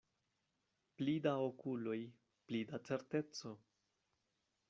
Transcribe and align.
Pli 1.01 1.13
da 1.25 1.33
okuloj, 1.49 1.99
pli 2.49 2.63
da 2.73 2.81
certeco. 2.89 3.55